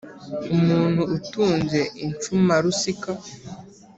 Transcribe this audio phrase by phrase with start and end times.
[0.55, 3.11] umuntu utunze incumarusika